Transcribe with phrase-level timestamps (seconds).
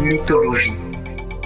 [0.00, 0.78] Mythologie.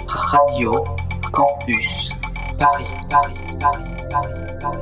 [0.07, 0.83] Radio
[1.31, 2.11] Campus
[2.59, 4.29] Paris, Paris, Paris, Paris,
[4.61, 4.77] Paris.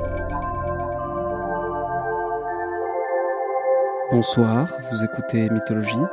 [4.10, 6.04] Bonsoir, vous écoutez Mythologie.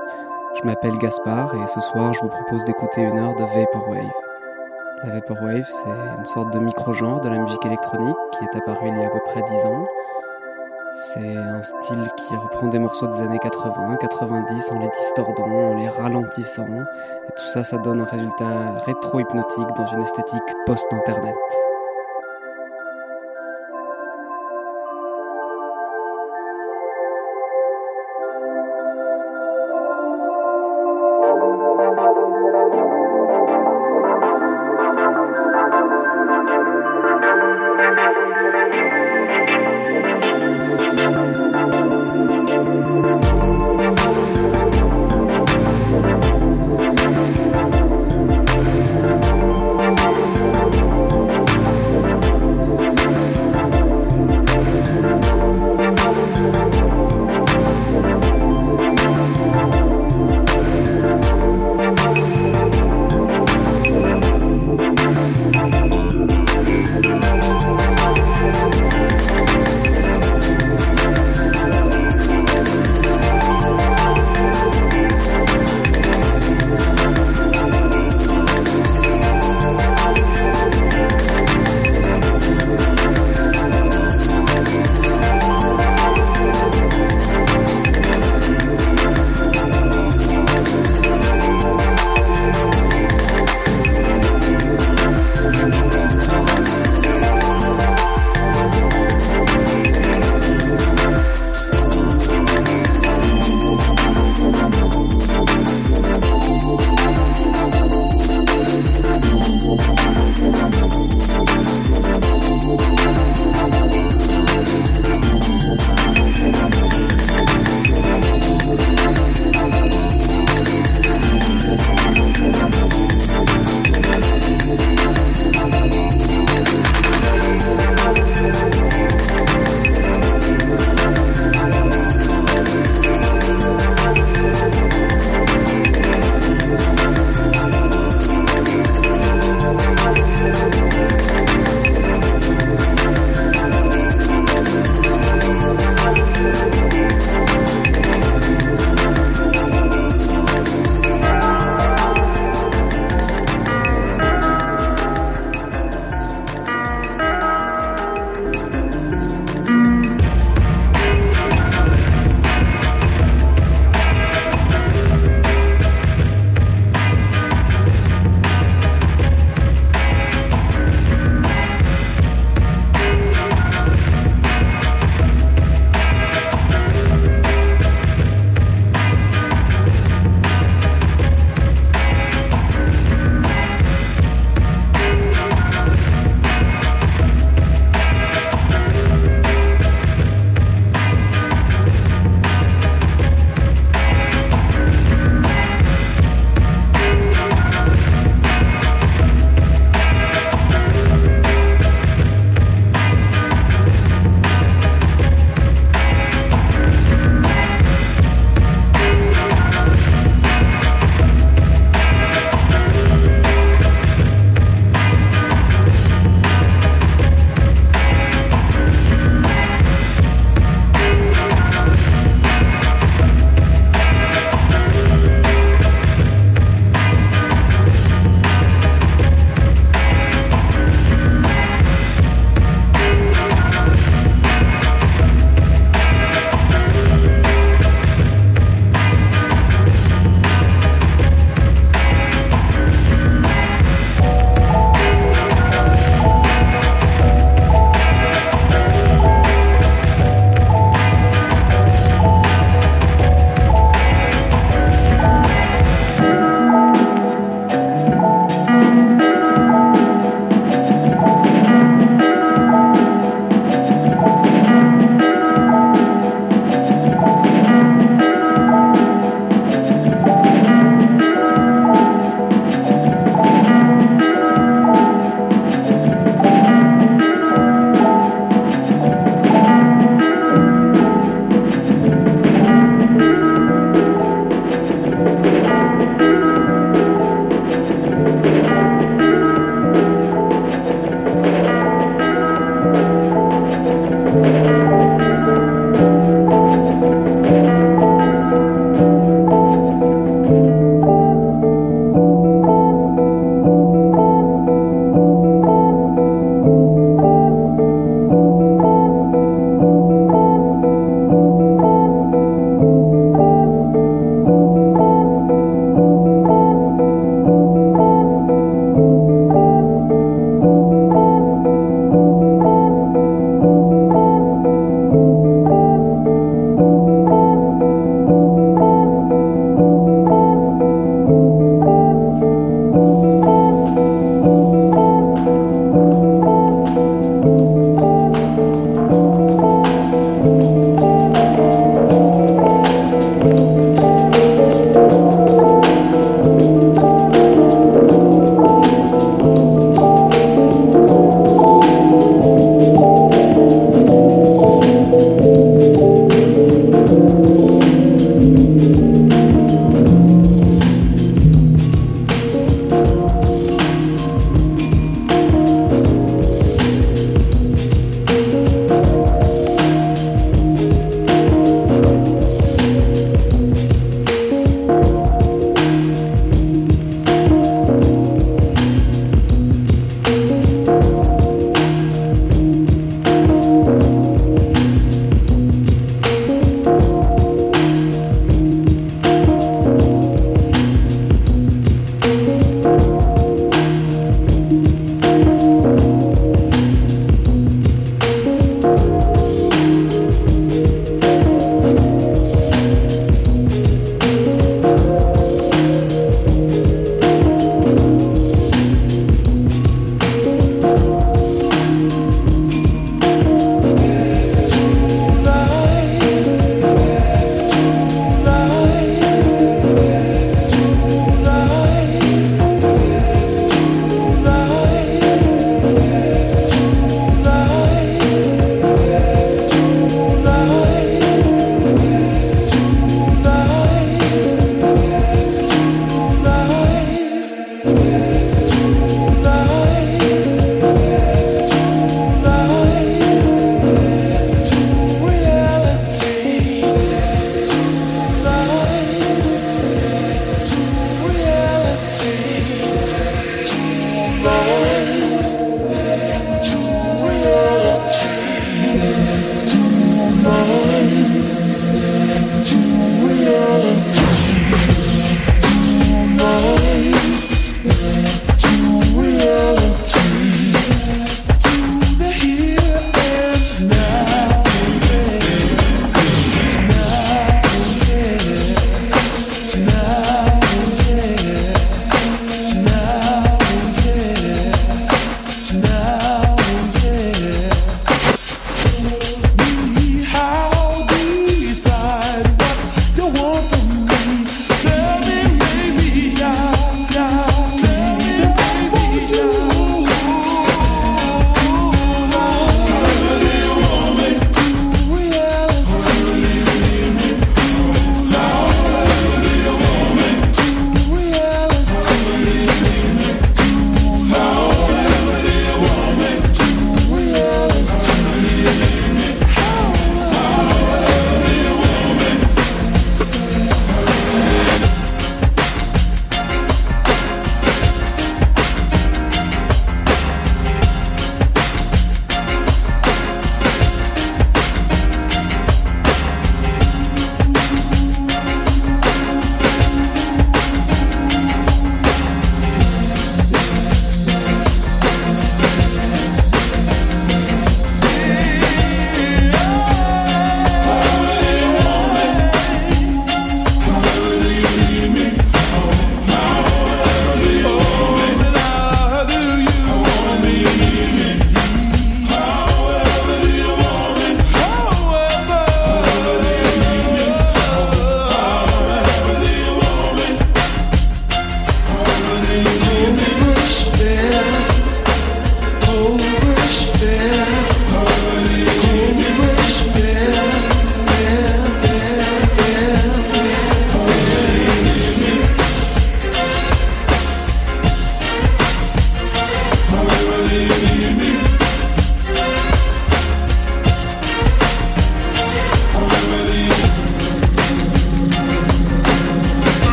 [0.57, 4.10] Je m'appelle Gaspard et ce soir je vous propose d'écouter une heure de Vaporwave.
[5.04, 8.96] La Vaporwave, c'est une sorte de micro-genre de la musique électronique qui est apparu il
[8.96, 9.86] y a à peu près 10 ans.
[11.02, 15.75] C'est un style qui reprend des morceaux des années 80, 90 en les distordant, en
[15.75, 16.68] les ralentissant.
[16.68, 21.36] Et tout ça, ça donne un résultat rétro-hypnotique dans une esthétique post-internet.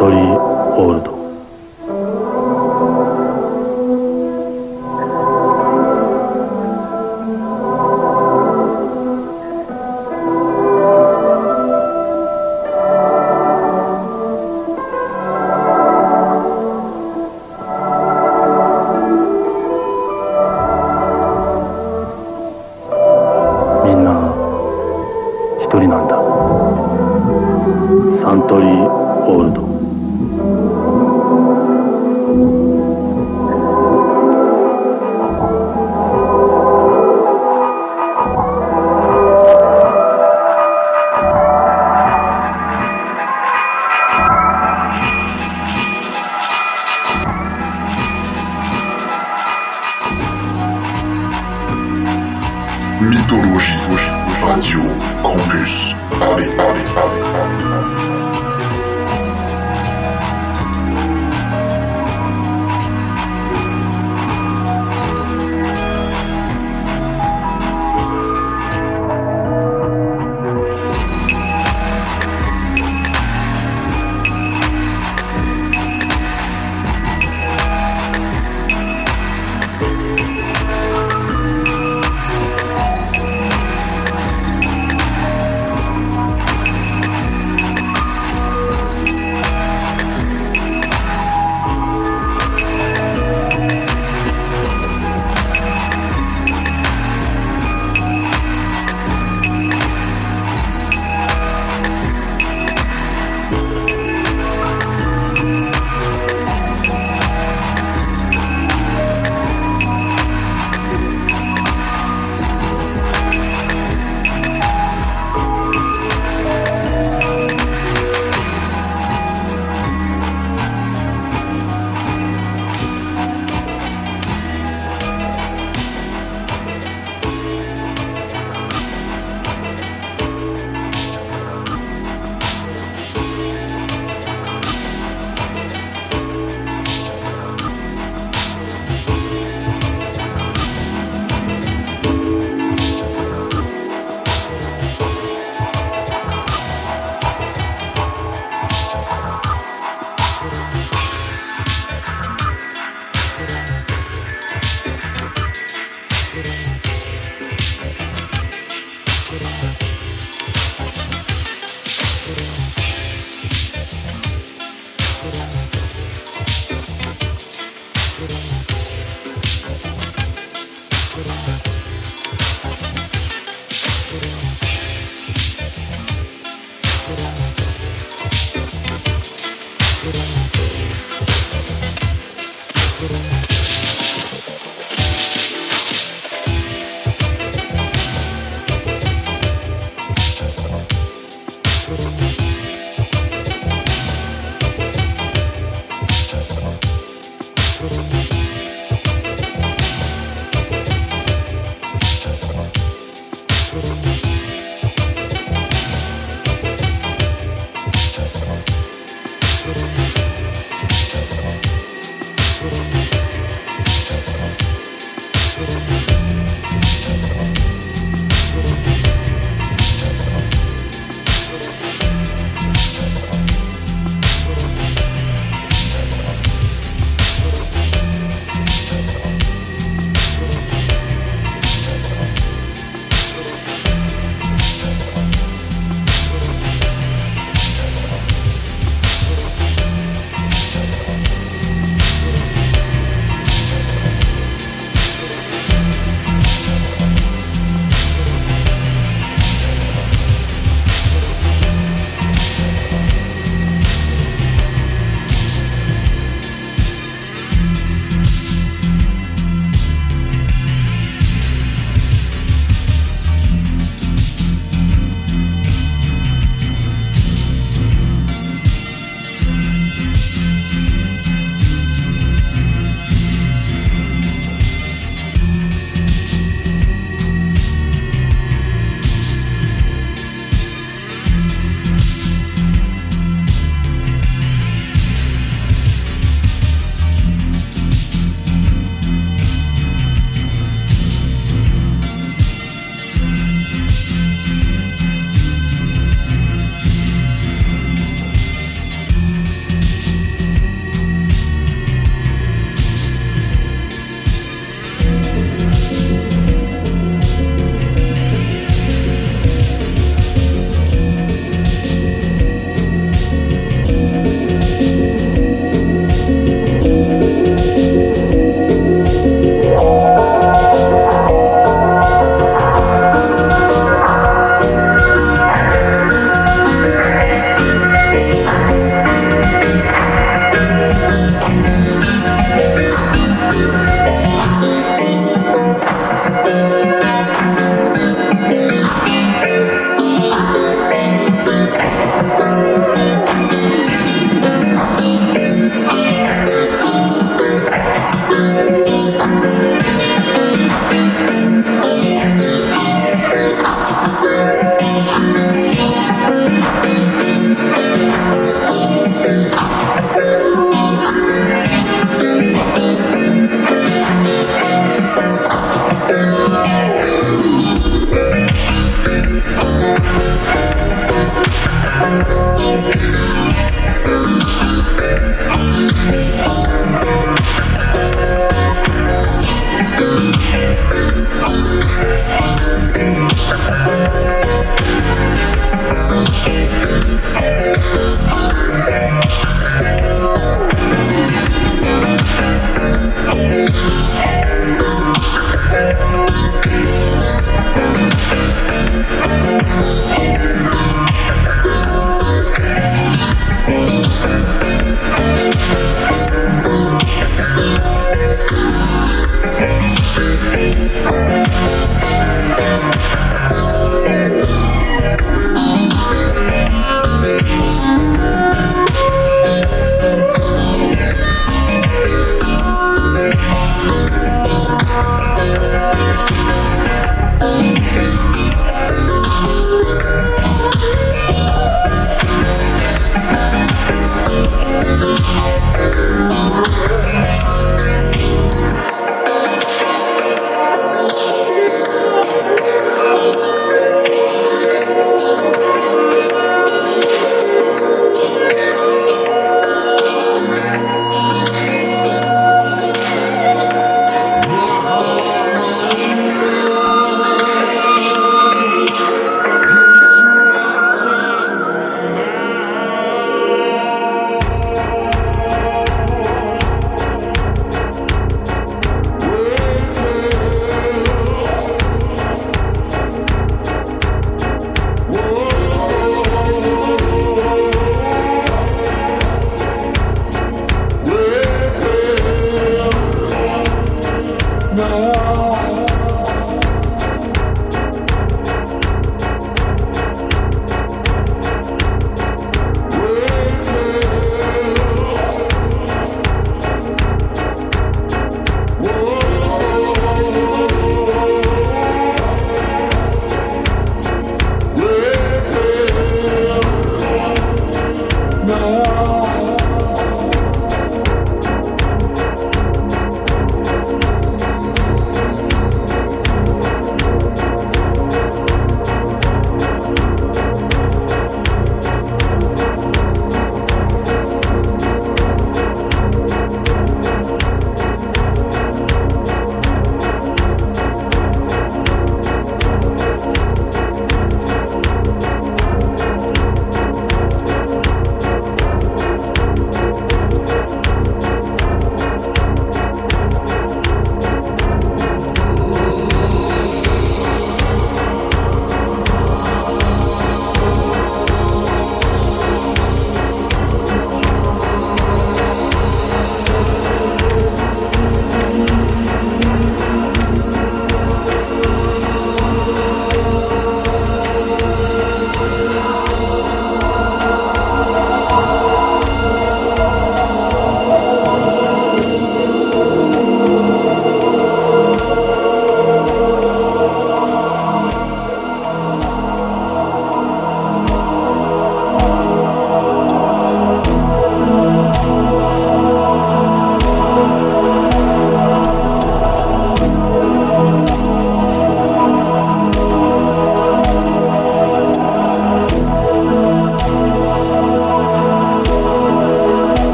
[0.00, 1.09] トリーオールド。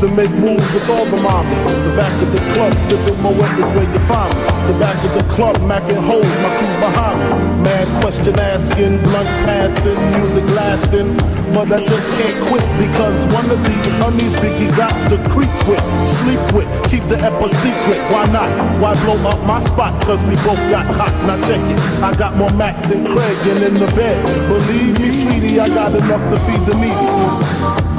[0.00, 1.76] To and make moves with all the mommies.
[1.84, 4.72] The back of the club, sipping Moët is where you find me.
[4.72, 7.68] The back of the club, macking holes, my crew's behind me.
[7.68, 11.12] Mad question asking, blunt passing, music lasting.
[11.52, 15.84] But I just can't quit because one of these honeys Biggie got to creep with,
[16.08, 18.00] sleep with, keep the effort secret.
[18.08, 18.48] Why not?
[18.80, 19.92] Why blow up my spot?
[20.08, 21.12] Cause we both got hot.
[21.28, 21.76] Now check it.
[22.00, 24.16] I got more Mac than Craig and in the bed.
[24.48, 27.89] Believe me, sweetie, I got enough to feed the meat.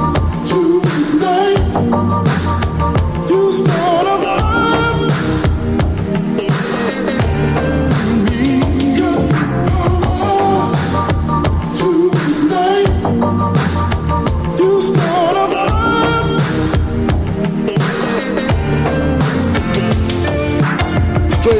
[1.72, 2.31] Thank you.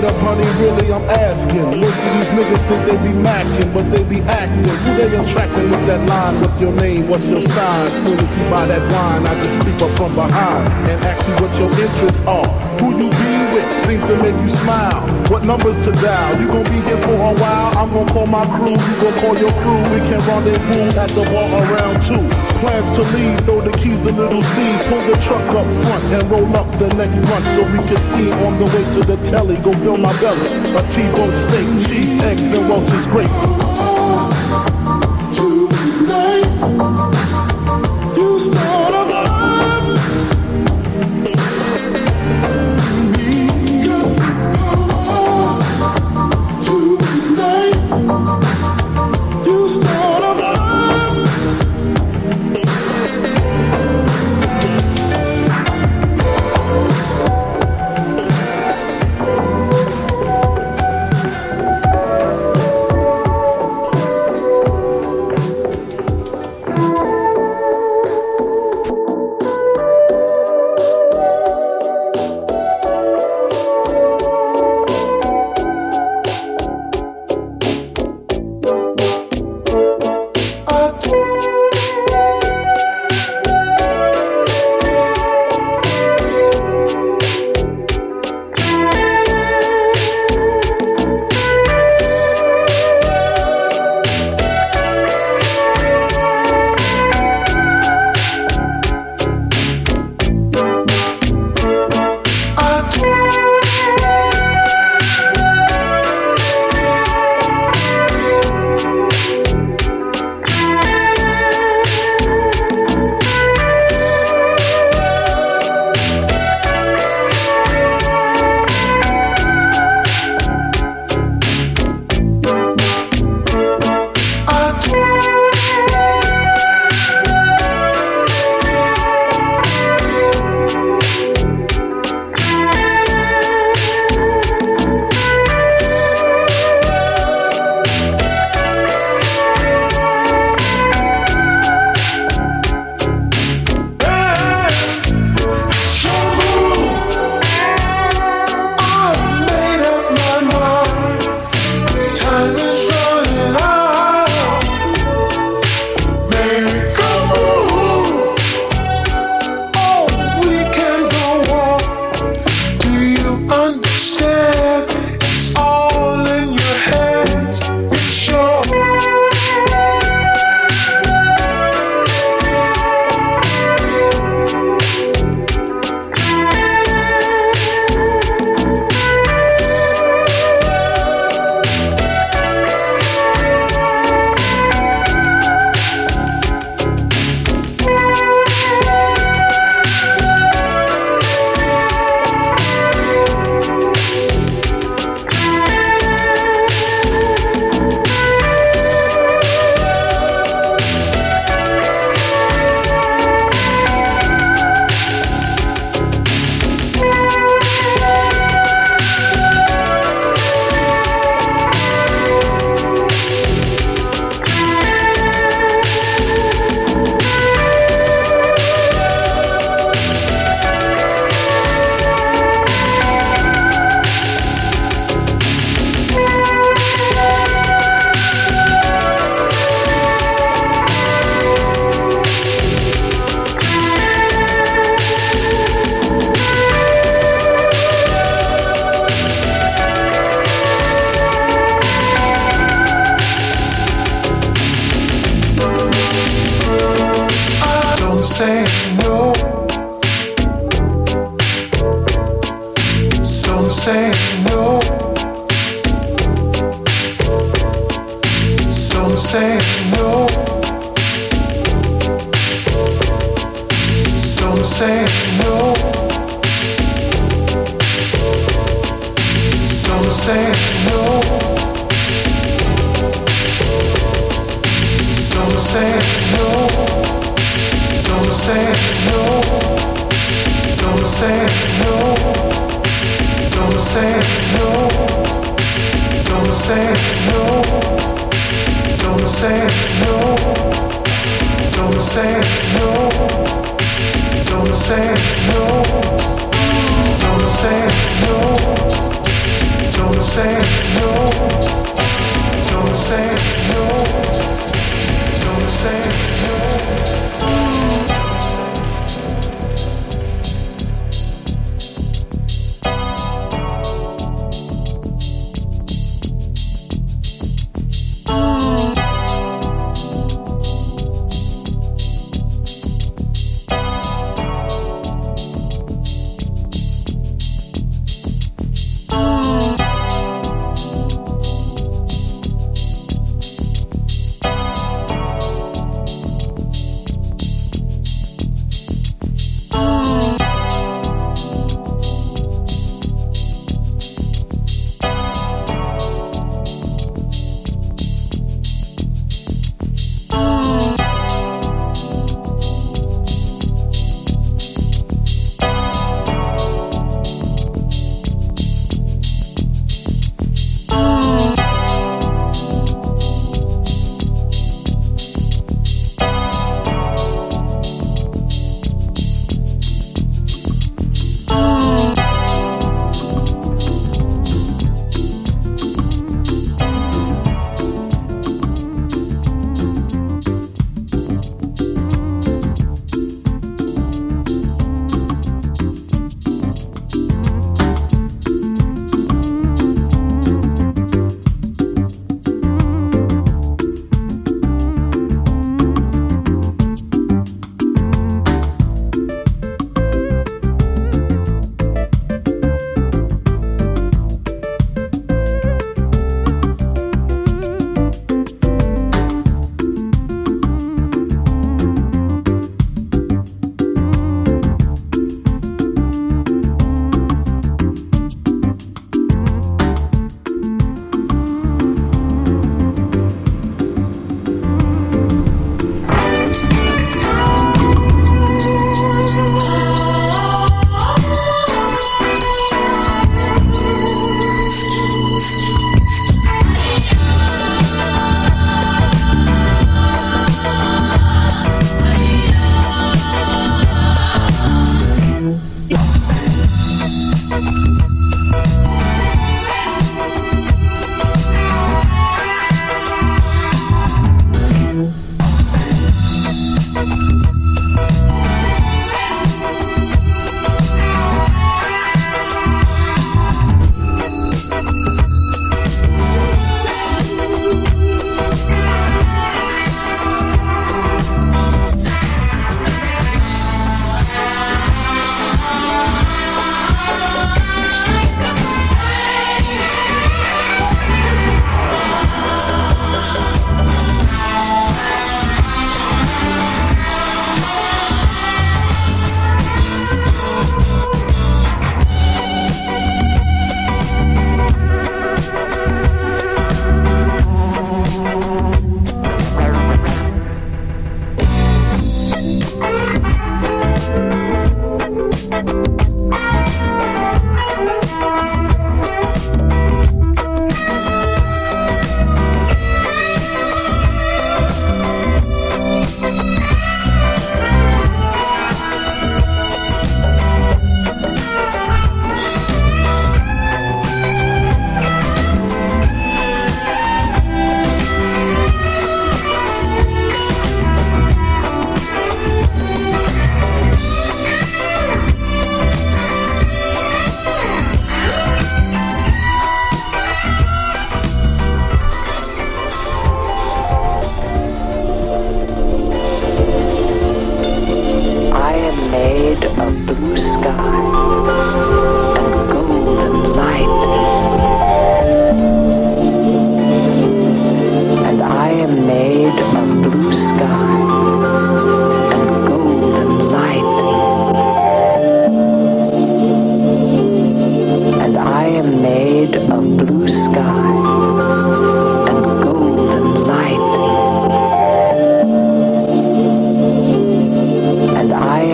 [0.02, 1.80] straight up, honey, really I'm asking.
[1.80, 4.64] Most of these niggas think they be macking, but they be acting.
[4.64, 6.40] Who they attracting with that line?
[6.40, 7.08] What's your name?
[7.08, 8.02] What's your sign?
[8.02, 11.34] Soon as he buy that wine, I just creep up from behind and ask you
[11.38, 12.46] what your interests are.
[12.80, 13.86] Who you be with?
[13.86, 15.00] Things to make you smile.
[15.30, 16.40] What numbers to dial?
[16.40, 17.78] You gon' be here for a while.
[17.78, 18.74] I'm gon' call my crew.
[18.74, 19.82] You gon' call your crew.
[19.92, 24.12] We can rendezvous at the bar around two plans to leave, throw the keys to
[24.12, 24.82] little Cease.
[24.86, 28.30] Pull the truck up front and roll up the next brunch so we can ski
[28.46, 29.56] on the way to the telly.
[29.56, 30.46] Go fill my belly.
[30.78, 33.61] A T-bone steak, cheese, eggs, and Welch's grape.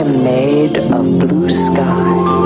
[0.08, 2.37] Made of blue sky